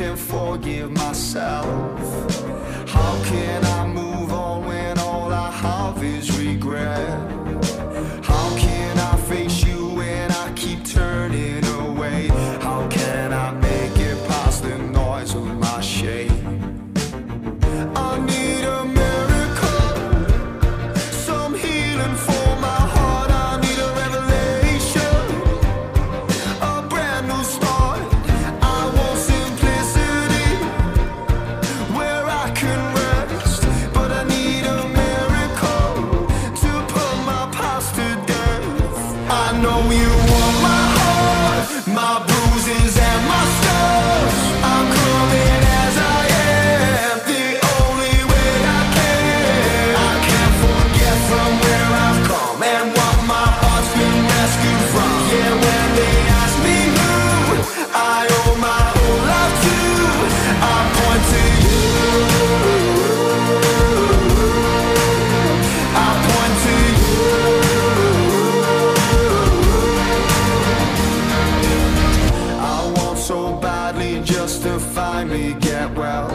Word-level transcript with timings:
can 0.00 0.16
forgive 0.16 0.90
myself? 0.90 1.66
How 2.88 3.22
can 3.26 3.62
I 3.66 3.86
move 3.86 4.32
on 4.32 4.64
when 4.64 4.98
all 4.98 5.30
I 5.30 5.50
have 5.50 6.02
is 6.02 6.26
regret? 6.38 7.10
How 8.24 8.48
can 8.56 8.98
I 8.98 9.14
face 9.28 9.62
you 9.62 9.88
when 9.88 10.30
I 10.30 10.54
keep 10.54 10.86
turning 10.86 11.62
away? 11.66 12.28
How 12.62 12.88
can 12.88 13.34
I 13.34 13.50
make 13.50 13.94
it 13.98 14.16
past 14.26 14.62
the 14.62 14.78
noise 14.78 15.34
of 15.34 15.44
my 15.58 15.82
shame? 15.82 16.79
know 39.62 39.90
you 39.90 40.08
want 40.08 40.56
my 40.62 40.82
heart, 40.96 41.86
my 41.86 42.29
finally 75.20 75.52
get 75.60 75.94
well. 75.94 76.28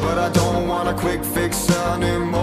But 0.00 0.16
I 0.16 0.30
don't 0.32 0.68
want 0.68 0.88
a 0.88 0.94
quick 0.94 1.24
fix 1.24 1.68
anymore. 1.70 2.35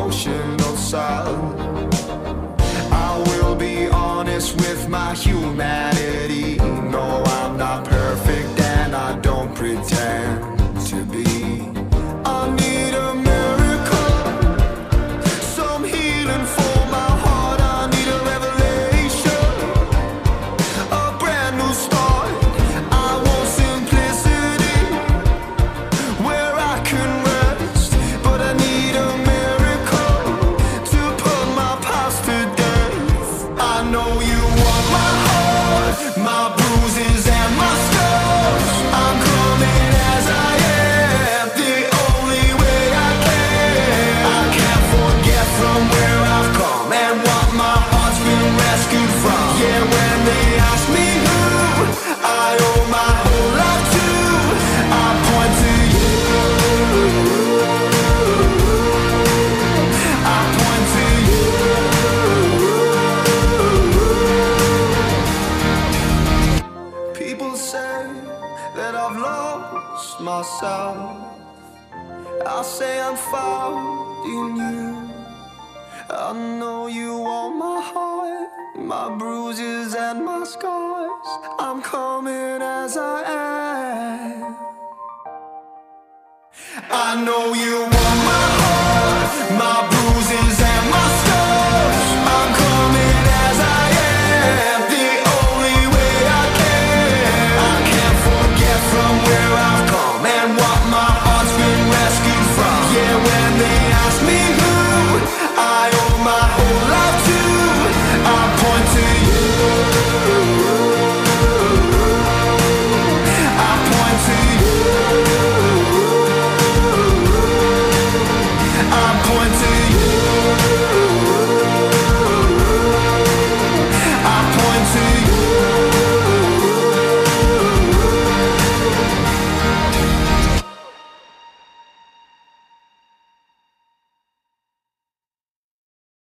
myself. 70.43 71.39
I 72.45 72.61
say 72.63 72.99
I'm 72.99 73.15
found 73.15 74.25
in 74.25 74.57
you. 74.57 75.09
I 76.09 76.33
know 76.59 76.87
you 76.87 77.17
want 77.17 77.55
my 77.55 77.79
heart 77.91 78.49
My 78.75 79.07
bruises 79.17 79.95
and 79.95 80.25
my 80.25 80.43
scars. 80.43 81.29
I'm 81.59 81.81
coming 81.81 82.59
as 82.61 82.97
I 82.97 83.19
am. 83.23 84.55
I 87.05 87.09
know 87.25 87.43
you 87.63 87.77
want 87.95 88.19
my 88.31 88.45
heart 88.59 89.51
My 89.63 89.92